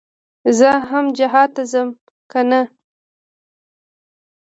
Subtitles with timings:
[0.59, 1.89] زه هم جهاد ته ځم
[2.31, 2.61] كنه.